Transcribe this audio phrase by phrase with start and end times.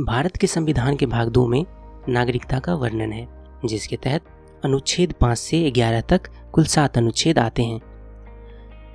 [0.00, 1.64] भारत के संविधान के भाग दो में
[2.08, 3.28] नागरिकता का वर्णन है,
[3.64, 4.24] जिसके तहत
[4.64, 7.80] अनुच्छेद पाँच से ग्यारह तक कुल सात अनुच्छेद आते हैं।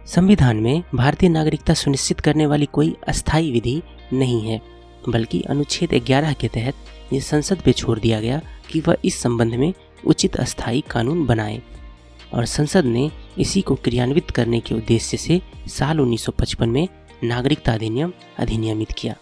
[0.05, 4.61] संविधान में भारतीय नागरिकता सुनिश्चित करने वाली कोई अस्थायी विधि नहीं है,
[5.09, 6.73] बल्कि अनुच्छेद 11 के तहत
[7.13, 8.41] ये संसद पे छोड़ दिया गया
[8.71, 9.73] कि वह इस संबंध में
[10.05, 11.61] उचित अस्थायी कानून बनाए।
[12.33, 16.87] और संसद ने इसी को क्रियान्वित करने के उद्देश्य से साल 1955 में
[17.23, 19.15] नागरिकता अधिनियम अधिनियमित किया।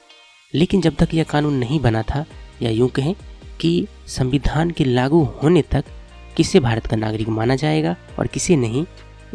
[0.53, 2.25] लेकिन जब तक यह कानून नहीं बना था,
[2.61, 3.13] या यूँ कहें
[3.61, 5.85] कि संविधान के लागू होने तक
[6.37, 8.85] किसे भारत का नागरिक माना जाएगा और किसे नहीं,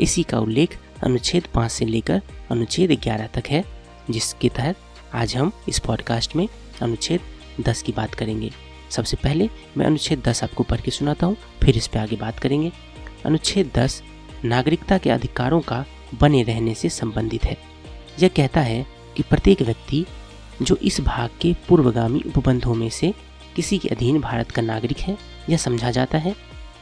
[0.01, 3.65] इसी का उल्लेख अनुच्छेद पाँच से लेकर अनुच्छेद ग्यारह तक है,
[4.11, 4.77] जिसके तहत
[5.15, 6.49] आज हम इस पॉडकास्ट में
[6.83, 7.21] अनुच्छेद
[7.61, 8.51] दस की बात करेंगे।
[8.91, 12.39] सबसे पहले मैं अनुच्छेद दस आपको पढ़ के सुनाता हूँ, फिर इस पर आगे बात
[12.39, 12.73] करेंगे।
[13.27, 14.03] अनुच्छेद दस
[14.45, 15.85] नागरिकता के अधिकारों का
[16.21, 17.57] बने रहने से संबंधित है।
[18.21, 20.05] यह कहता है कि प्रत्येक व्यक्ति
[20.63, 23.15] जो इस भाग के पूर्वगामी उपबंधों में से
[23.57, 25.19] किसी के अधीन भारत का नागरिक है,
[25.51, 26.35] यह समझा जाता है।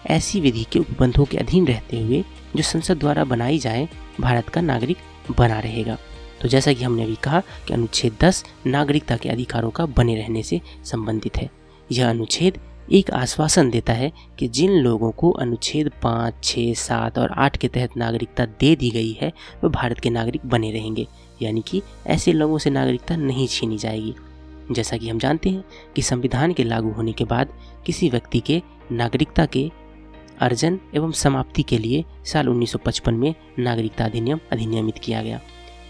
[0.07, 2.25] ऐसी विधि के उपबंधों के अधीन रहते हुए
[2.57, 3.89] जो संसद द्वारा बनाई जाए,
[4.21, 4.97] भारत का नागरिक
[5.39, 5.99] बना रहेगा।
[6.43, 10.43] तो जैसा कि हमने अभी कहा कि अनुच्छेद 10 नागरिकता के अधिकारों का बने रहने
[10.43, 11.51] से संबंधित है।
[11.93, 12.59] यह अनुच्छेद
[12.93, 17.69] एक आश्वासन देता है कि जिन लोगों को अनुच्छेद पाँच, छः, सात और आठ के
[17.69, 19.33] तहत नागरिकता दे दी गई है
[19.65, 21.07] वह भारत के नागरिक बने रहेंगे,
[21.43, 24.15] यानी कि ऐसे लोगों से नागरिकता नहीं छीनी जाएगी।
[24.73, 25.65] जैसा कि हम जानते हैं
[25.97, 27.49] कि संविधान के लागू होने के बाद
[27.87, 28.63] किसी व्यक्ति के
[28.93, 29.71] नागरिकता के
[30.41, 35.41] अर्जन एवं समाप्ति के लिए साल 1955 में नागरिकता अधिनियम अधिनियमित किया गया।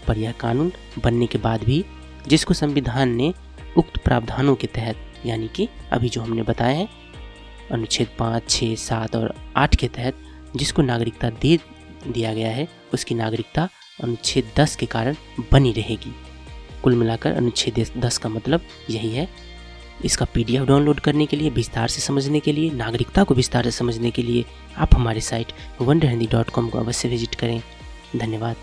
[0.07, 0.71] पर यह कानून
[1.03, 1.83] बनने के बाद भी
[2.27, 3.33] जिसको संविधान ने
[3.77, 6.87] उक्त प्रावधानों के तहत यानी कि अभी जो हमने बताया है,
[7.71, 10.17] अनुच्छेद पाँच, छः, सात और आठ के तहत
[10.55, 11.57] जिसको नागरिकता दे,
[12.07, 13.69] दिया गया है, उसकी नागरिकता
[14.03, 15.15] अनुच्छेद दस के कारण
[15.51, 16.13] बनी रहेगी।
[16.83, 19.27] कुल मिलाकर अनुच्छेद दस का मतलब यही है,
[20.05, 23.71] इसका पीडीएफ डाउनलोड करने के लिए, विस्तार से समझने के लिए, नागरिकता को विस्तार से
[23.71, 24.45] समझने के लिए,
[24.77, 25.51] आप हमारे साइट
[25.81, 25.99] वन
[26.57, 27.61] को अवश्य विज़िट करें।
[28.15, 28.55] धन्यवाद।